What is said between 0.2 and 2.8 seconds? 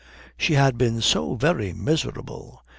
She had been so very miserable.